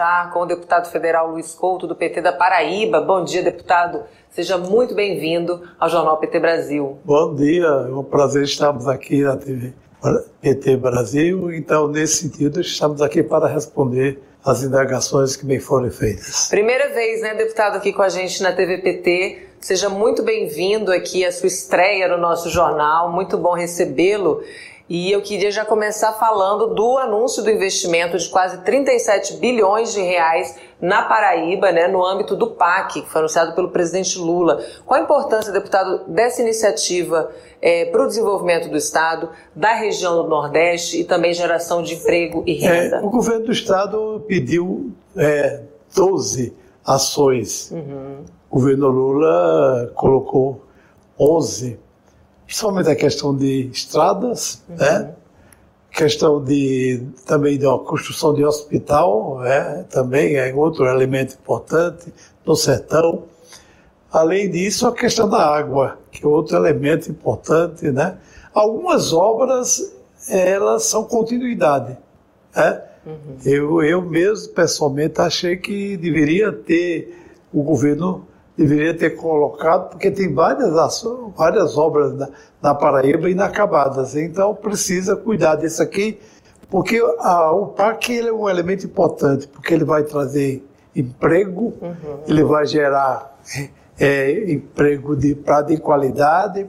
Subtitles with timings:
[0.00, 3.02] conversar com o deputado federal Luiz Couto, do PT da Paraíba.
[3.02, 4.02] Bom dia, deputado.
[4.30, 6.98] Seja muito bem-vindo ao Jornal PT Brasil.
[7.04, 9.74] Bom dia, é um prazer estarmos aqui na TV
[10.40, 11.52] PT Brasil.
[11.52, 16.48] Então, nesse sentido, estamos aqui para responder as indagações que me foram feitas.
[16.48, 19.48] Primeira vez, né, deputado, aqui com a gente na TV PT.
[19.60, 23.12] Seja muito bem-vindo aqui à sua estreia no nosso jornal.
[23.12, 24.42] Muito bom recebê-lo.
[24.90, 30.00] E eu queria já começar falando do anúncio do investimento de quase 37 bilhões de
[30.00, 34.60] reais na Paraíba, né, no âmbito do PAC, que foi anunciado pelo presidente Lula.
[34.84, 37.30] Qual a importância, deputado, dessa iniciativa
[37.62, 42.42] é, para o desenvolvimento do Estado, da região do Nordeste e também geração de emprego
[42.44, 42.96] e renda?
[42.96, 45.60] É, o governo do Estado pediu é,
[45.94, 46.52] 12
[46.84, 47.70] ações.
[47.70, 48.24] Uhum.
[48.50, 50.64] O governo Lula colocou
[51.16, 51.78] 11
[52.50, 54.74] principalmente a questão de estradas, uhum.
[54.74, 55.14] né?
[55.92, 59.84] questão de também de construção de hospital, né?
[59.88, 62.12] também é outro elemento importante
[62.44, 63.22] no sertão.
[64.10, 68.18] Além disso, a questão da água, que é outro elemento importante, né?
[68.52, 69.94] Algumas obras,
[70.28, 71.96] elas são continuidade,
[72.52, 72.82] né?
[73.06, 73.36] Uhum.
[73.44, 77.16] Eu, eu mesmo, pessoalmente, achei que deveria ter
[77.52, 78.26] o governo
[78.60, 82.28] deveria ter colocado, porque tem várias, ações, várias obras na,
[82.60, 84.14] na, Paraíba inacabadas.
[84.14, 86.18] Então precisa cuidar disso aqui,
[86.68, 90.62] porque a, o parque ele é um elemento importante, porque ele vai trazer
[90.94, 92.20] emprego, uhum.
[92.28, 93.34] ele vai gerar
[93.98, 96.66] é, emprego de, pra, de qualidade,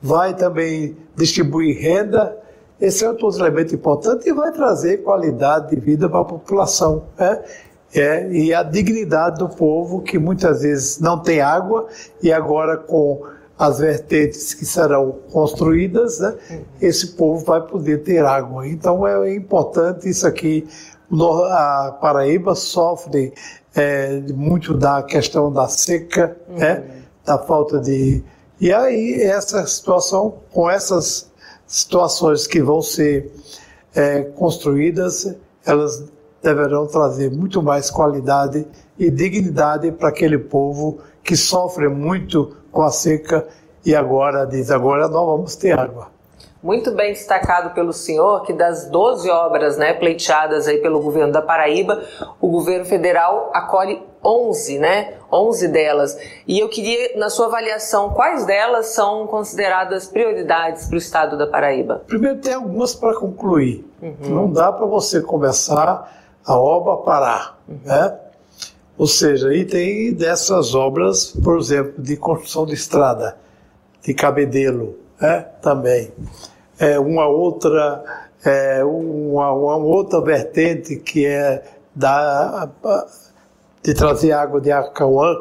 [0.00, 2.38] vai também distribuir renda.
[2.80, 7.06] Esse é outro elemento importante e vai trazer qualidade de vida para a população.
[7.18, 7.42] Né?
[7.94, 11.86] É, e a dignidade do povo que muitas vezes não tem água
[12.20, 13.22] e agora com
[13.56, 16.34] as vertentes que serão construídas, né,
[16.80, 18.66] esse povo vai poder ter água.
[18.66, 20.66] Então é importante isso aqui.
[21.12, 23.32] A Paraíba sofre
[23.76, 26.58] é, muito da questão da seca, uhum.
[26.58, 26.84] né,
[27.24, 28.24] da falta de.
[28.60, 31.30] E aí, essa situação, com essas
[31.66, 33.30] situações que vão ser
[33.94, 36.04] é, construídas, elas
[36.44, 38.66] deverão trazer muito mais qualidade
[38.98, 43.46] e dignidade para aquele povo que sofre muito com a seca
[43.84, 46.14] e agora diz: agora nós vamos ter água.
[46.62, 51.42] Muito bem destacado pelo senhor que das 12 obras né, pleiteadas aí pelo governo da
[51.42, 52.02] Paraíba,
[52.40, 55.12] o governo federal acolhe 11, né?
[55.30, 56.18] 11 delas.
[56.48, 61.46] E eu queria, na sua avaliação, quais delas são consideradas prioridades para o estado da
[61.46, 62.02] Paraíba?
[62.06, 63.84] Primeiro, tem algumas para concluir.
[64.00, 64.16] Uhum.
[64.22, 67.58] Não dá para você começar a obra parar.
[67.84, 68.18] Né?
[68.96, 73.36] Ou seja, aí tem dessas obras, por exemplo, de construção de estrada,
[74.02, 75.46] de cabedelo, né?
[75.60, 76.12] também.
[76.78, 82.68] É uma outra, é uma, uma outra vertente que é da,
[83.82, 85.36] de trazer água de Acauã,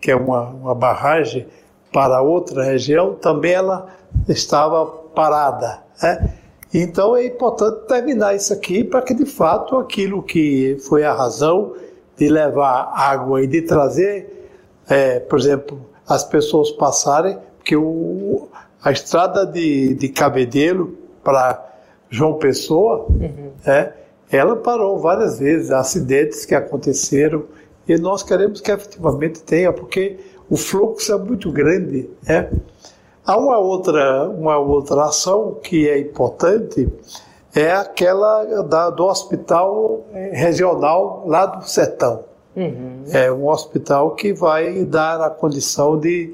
[0.00, 1.46] que é uma, uma barragem,
[1.92, 3.88] para outra região, também ela
[4.28, 5.80] estava parada.
[6.02, 6.34] Né?
[6.72, 11.74] Então é importante terminar isso aqui para que de fato aquilo que foi a razão
[12.16, 14.50] de levar água e de trazer,
[14.88, 18.48] é, por exemplo, as pessoas passarem, porque o,
[18.82, 21.64] a estrada de, de Cabedelo para
[22.10, 23.52] João Pessoa, uhum.
[23.64, 23.92] é,
[24.30, 27.44] ela parou várias vezes, acidentes que aconteceram,
[27.86, 30.18] e nós queremos que efetivamente tenha, porque
[30.50, 32.08] o fluxo é muito grande.
[32.26, 32.50] Né?
[33.28, 36.88] Há uma outra, uma outra ação que é importante,
[37.54, 42.24] é aquela da, do hospital eh, regional lá do sertão.
[42.56, 43.04] Uhum.
[43.12, 46.32] É um hospital que vai dar a condição de,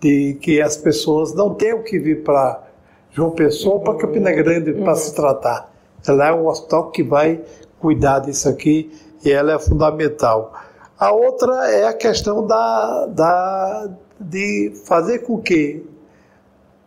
[0.00, 2.62] de que as pessoas não tenham que vir para
[3.10, 3.80] João Pessoa uhum.
[3.82, 4.84] para Campina Grande uhum.
[4.84, 5.68] para se tratar.
[6.06, 7.40] Ela é um hospital que vai
[7.80, 10.52] cuidar disso aqui e ela é fundamental.
[10.96, 13.90] A outra é a questão da, da,
[14.20, 15.95] de fazer com que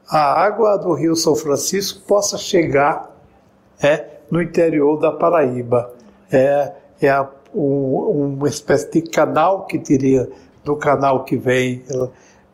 [0.09, 3.15] a água do Rio São Francisco possa chegar
[3.81, 5.93] é, no interior da Paraíba.
[6.31, 10.27] É, é a, um, uma espécie de canal que teria
[10.63, 11.83] do canal que vem,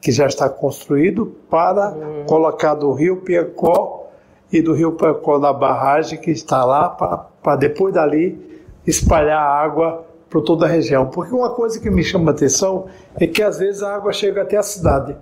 [0.01, 2.25] que já está construído, para uhum.
[2.25, 4.09] colocar do Rio Piacó
[4.51, 10.05] e do Rio Piacó na barragem que está lá, para depois dali espalhar a água
[10.29, 11.07] para toda a região.
[11.07, 12.85] Porque uma coisa que me chama a atenção
[13.15, 15.15] é que às vezes a água chega até a cidade,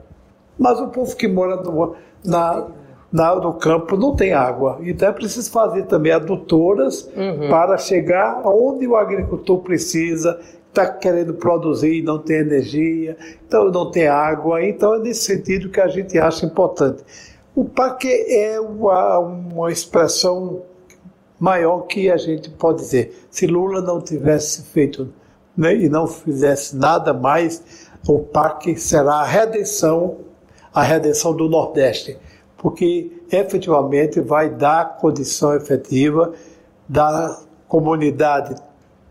[0.57, 2.67] mas o povo que mora no, na,
[3.11, 4.79] na, no campo não tem água.
[4.81, 7.49] Então é preciso fazer também adutoras uhum.
[7.49, 10.39] para chegar onde o agricultor precisa,
[10.69, 13.15] está querendo produzir e não tem energia,
[13.45, 14.63] então não tem água.
[14.63, 17.03] Então é nesse sentido que a gente acha importante.
[17.55, 20.63] O PAC é uma, uma expressão
[21.39, 23.27] maior que a gente pode dizer.
[23.29, 25.13] Se Lula não tivesse feito
[25.55, 30.17] né, e não fizesse nada mais, o parque será a redenção,
[30.73, 32.17] a redenção do Nordeste,
[32.57, 36.33] porque efetivamente vai dar condição efetiva
[36.87, 38.55] da comunidade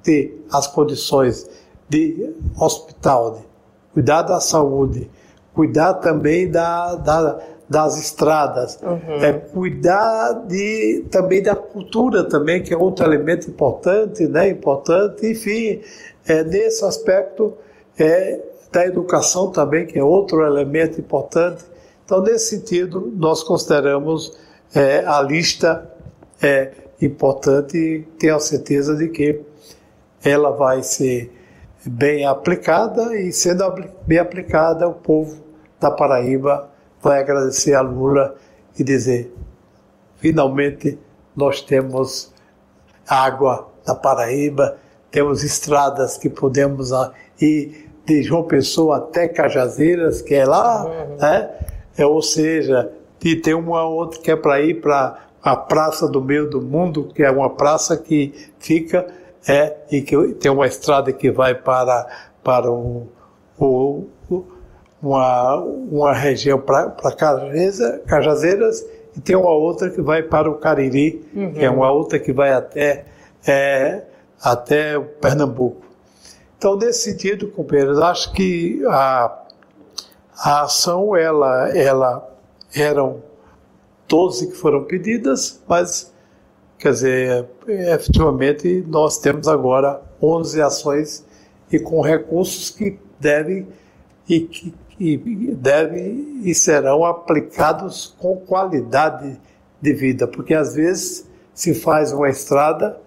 [0.02, 1.48] ter as condições
[1.88, 3.44] de hospital, de
[3.92, 5.10] cuidar da saúde,
[5.54, 7.40] cuidar também da, da
[7.72, 9.24] das estradas, uhum.
[9.24, 15.80] é cuidar de, também da cultura também, que é outro elemento importante, né, importante, enfim,
[16.28, 17.54] é, nesse aspecto
[17.98, 18.38] é,
[18.72, 21.62] da educação também, que é outro elemento importante.
[22.04, 24.36] Então, nesse sentido, nós consideramos
[24.74, 25.88] é, a lista
[26.40, 29.40] é, importante e tenho a certeza de que
[30.24, 31.30] ela vai ser
[31.84, 33.64] bem aplicada e sendo
[34.06, 35.44] bem aplicada, o povo
[35.78, 36.70] da Paraíba
[37.02, 38.36] vai agradecer a Lula
[38.78, 39.34] e dizer:
[40.16, 40.98] finalmente
[41.36, 42.32] nós temos
[43.06, 44.78] água na Paraíba,
[45.10, 46.90] temos estradas que podemos
[47.40, 51.16] ir de João Pessoa até Cajazeiras, que é lá, uhum.
[51.16, 51.50] né?
[51.96, 52.90] É, ou seja,
[53.22, 57.10] e tem uma outra que é para ir para a Praça do Meio do Mundo,
[57.14, 59.06] que é uma praça que fica
[59.46, 62.06] é, e que tem uma estrada que vai para,
[62.42, 63.08] para o,
[63.58, 64.06] o,
[65.02, 66.94] uma, uma região para
[68.06, 71.52] Cajazeiras e tem uma outra que vai para o Cariri, uhum.
[71.52, 73.04] que é uma outra que vai até,
[73.46, 74.02] é,
[74.40, 75.82] até Pernambuco.
[76.62, 79.36] Então, nesse sentido, companheiros, acho que a,
[80.38, 82.38] a ação, ela, ela
[82.72, 83.20] eram
[84.08, 86.14] 12 que foram pedidas, mas,
[86.78, 91.26] quer dizer, efetivamente, nós temos agora 11 ações
[91.68, 93.66] e com recursos que devem
[94.28, 99.36] e que e devem e serão aplicados com qualidade
[99.80, 103.00] de vida, porque às vezes se faz uma estrada,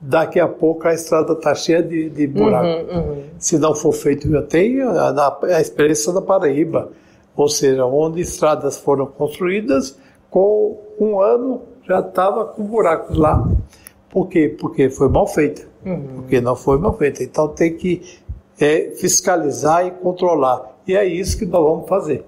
[0.00, 2.92] daqui a pouco a estrada está cheia de, de buraco.
[2.92, 3.22] Uhum, uhum.
[3.38, 6.90] Se não for feito, eu tenho a, a experiência da Paraíba,
[7.36, 9.96] ou seja, onde estradas foram construídas,
[10.30, 13.48] com um ano já estava com buracos lá.
[14.10, 14.54] Por quê?
[14.58, 15.62] Porque foi mal feita.
[15.84, 16.06] Uhum.
[16.16, 17.22] Porque não foi mal feita.
[17.22, 18.02] Então tem que
[18.60, 20.77] é, fiscalizar e controlar.
[20.88, 22.24] E é isso que nós vamos fazer.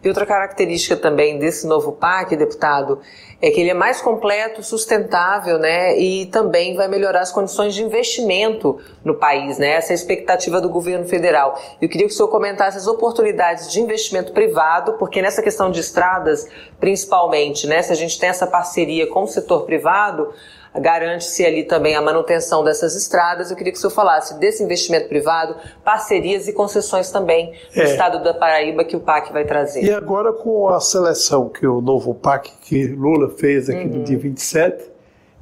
[0.00, 3.00] E outra característica também desse novo PAC, deputado,
[3.42, 5.98] é que ele é mais completo, sustentável, né?
[5.98, 9.70] E também vai melhorar as condições de investimento no país, né?
[9.72, 11.60] Essa é a expectativa do governo federal.
[11.82, 15.80] Eu queria que o senhor comentasse as oportunidades de investimento privado, porque nessa questão de
[15.80, 16.46] estradas,
[16.78, 17.82] principalmente, né?
[17.82, 20.32] Se a gente tem essa parceria com o setor privado,
[20.80, 23.50] garante-se ali também a manutenção dessas estradas.
[23.50, 27.84] Eu queria que o senhor falasse desse investimento privado, parcerias e concessões também no é.
[27.84, 29.84] estado da Paraíba que o PAC vai trazer.
[29.84, 33.98] E agora com a seleção que o novo PAC que Lula fez aqui uhum.
[33.98, 34.84] no dia 27,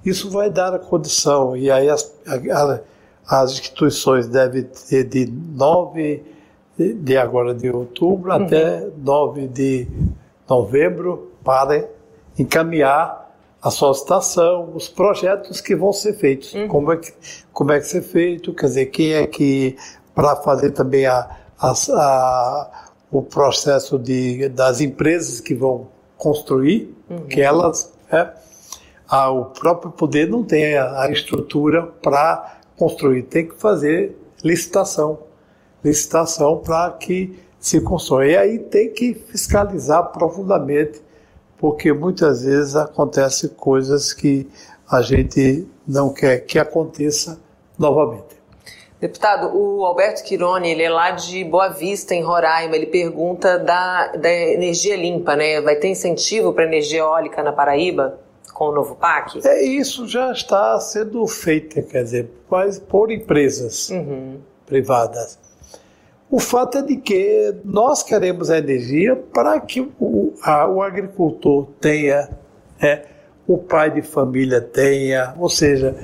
[0.04, 2.80] isso vai dar a condição, e aí as, a,
[3.26, 6.24] as instituições devem ter de 9
[6.76, 8.44] de agora de outubro uhum.
[8.44, 9.86] até 9 de
[10.48, 11.88] novembro para
[12.38, 13.21] encaminhar
[13.62, 16.66] a solicitação, os projetos que vão ser feitos, uhum.
[16.66, 17.12] como, é que,
[17.52, 19.76] como é que ser feito, quer dizer, quem é que,
[20.14, 25.86] para fazer também a, a, a, o processo de, das empresas que vão
[26.16, 27.26] construir, uhum.
[27.26, 28.30] que elas, é,
[29.08, 35.20] a, o próprio poder não tem a, a estrutura para construir, tem que fazer licitação,
[35.84, 38.26] licitação para que se construa.
[38.26, 41.00] E aí tem que fiscalizar profundamente
[41.62, 44.48] porque muitas vezes acontecem coisas que
[44.90, 47.38] a gente não quer que aconteça
[47.78, 48.34] novamente.
[49.00, 52.74] Deputado, o Alberto Quironi, ele é lá de Boa Vista, em Roraima.
[52.74, 55.60] Ele pergunta da, da energia limpa, né?
[55.60, 58.18] Vai ter incentivo para energia eólica na Paraíba
[58.52, 59.46] com o novo PAC?
[59.46, 64.40] É, isso já está sendo feito, quer dizer, mas por empresas uhum.
[64.66, 65.38] privadas.
[66.32, 71.66] O fato é de que nós queremos a energia para que o, a, o agricultor
[71.78, 72.26] tenha,
[72.80, 73.04] é,
[73.46, 75.94] o pai de família tenha, ou seja,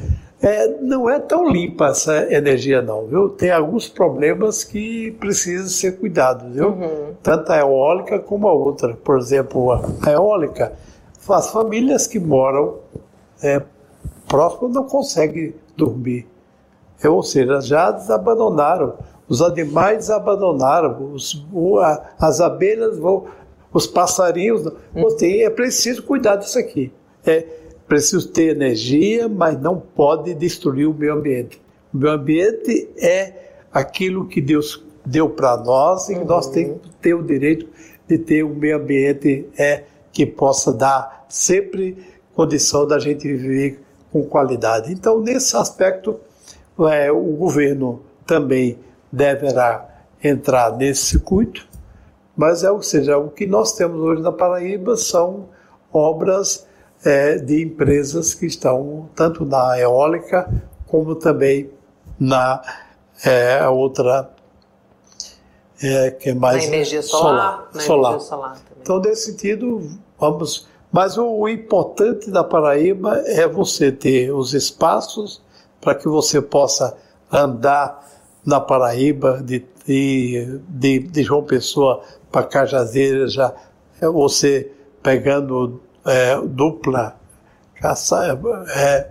[0.42, 3.30] é, não é tão limpa essa energia não, viu?
[3.30, 6.72] Tem alguns problemas que precisam ser cuidados, viu?
[6.72, 7.14] Uhum.
[7.22, 8.92] Tanto a eólica como a outra.
[9.02, 10.74] Por exemplo, a eólica,
[11.26, 12.74] as famílias que moram
[13.42, 13.62] é,
[14.28, 16.26] próximo não conseguem dormir.
[17.02, 18.92] É, ou seja, já desabandonaram
[19.28, 21.46] os animais abandonaram, os,
[22.18, 23.26] as abelhas vão,
[23.72, 24.66] os passarinhos.
[24.94, 25.06] Hum.
[25.22, 26.90] é preciso cuidar disso aqui.
[27.26, 27.44] É
[27.86, 31.60] preciso ter energia, mas não pode destruir o meio ambiente.
[31.92, 33.32] O meio ambiente é
[33.72, 36.24] aquilo que Deus deu para nós e uhum.
[36.24, 37.66] nós temos que ter o direito
[38.06, 41.96] de ter um meio ambiente é, que possa dar sempre
[42.34, 43.80] condição da gente viver
[44.10, 44.92] com qualidade.
[44.92, 46.18] Então, nesse aspecto,
[46.90, 48.78] é, o governo também
[49.12, 49.86] deverá
[50.22, 51.66] entrar nesse circuito,
[52.36, 55.48] mas é, ou seja, o que nós temos hoje na Paraíba são
[55.92, 56.66] obras
[57.04, 60.48] é, de empresas que estão tanto na eólica
[60.86, 61.70] como também
[62.18, 62.62] na
[63.24, 64.30] é, outra
[65.82, 68.10] é, que é mais na energia solar, solar, na solar.
[68.10, 69.88] Energia solar então nesse sentido
[70.18, 75.42] vamos mas o, o importante da Paraíba é você ter os espaços
[75.80, 76.96] para que você possa
[77.30, 78.06] andar
[78.44, 83.54] na Paraíba de, de, de, João Pessoa para Cajazeiras já
[84.00, 84.70] é, você
[85.02, 87.16] pegando é, dupla
[87.74, 88.38] caça,
[88.76, 89.06] é,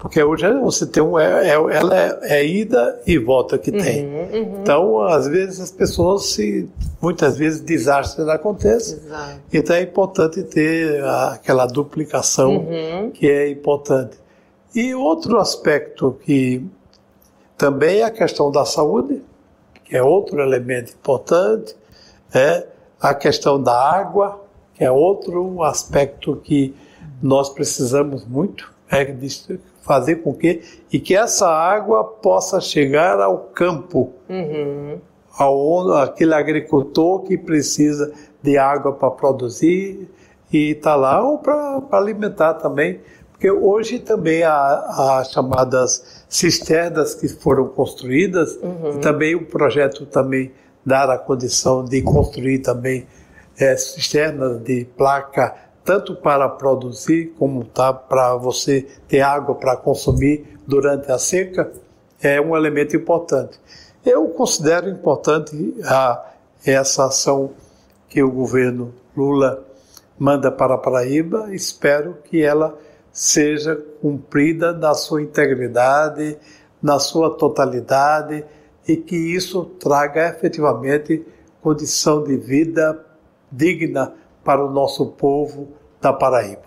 [0.00, 4.06] porque hoje você tem um, é, é, ela é, é, ida e volta que tem.
[4.06, 4.60] Uhum, uhum.
[4.62, 6.66] Então, às vezes as pessoas se,
[7.02, 8.98] muitas vezes desastres acontecem.
[8.98, 9.40] Exato.
[9.52, 13.10] Então é importante ter aquela duplicação uhum.
[13.10, 14.16] que é importante.
[14.74, 16.64] E outro aspecto que
[17.60, 19.22] também a questão da saúde,
[19.84, 21.76] que é outro elemento importante,
[22.34, 22.66] é
[22.98, 24.40] a questão da água,
[24.72, 26.74] que é outro aspecto que
[27.22, 29.14] nós precisamos muito, é
[29.82, 34.98] fazer com que e que essa água possa chegar ao campo, uhum.
[35.36, 38.10] ao aquele agricultor que precisa
[38.42, 40.08] de água para produzir
[40.50, 43.02] e está lá ou para alimentar também,
[43.40, 48.98] porque hoje também há, há chamadas cisternas que foram construídas uhum.
[48.98, 50.52] e também o projeto também
[50.84, 53.06] dar a condição de construir também
[53.58, 60.58] é, cisternas de placa tanto para produzir como tá, para você ter água para consumir
[60.66, 61.72] durante a seca,
[62.22, 63.58] é um elemento importante.
[64.04, 66.26] Eu considero importante a,
[66.62, 67.52] essa ação
[68.06, 69.64] que o governo Lula
[70.18, 72.78] manda para a Paraíba, espero que ela
[73.20, 76.38] seja cumprida na sua integridade,
[76.82, 78.42] na sua totalidade
[78.88, 81.22] e que isso traga efetivamente
[81.60, 82.98] condição de vida
[83.52, 85.68] digna para o nosso povo
[86.00, 86.62] da Paraíba.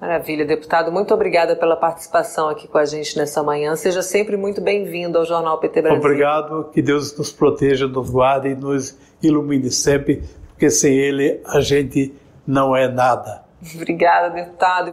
[0.00, 0.90] Maravilha, deputado.
[0.90, 3.76] Muito obrigada pela participação aqui com a gente nessa manhã.
[3.76, 5.98] Seja sempre muito bem-vindo ao Jornal PT Brasil.
[5.98, 11.60] Obrigado, que Deus nos proteja, nos guarde e nos ilumine sempre, porque sem Ele a
[11.60, 12.14] gente
[12.46, 13.42] não é nada.
[13.74, 14.90] Obrigada, deputado.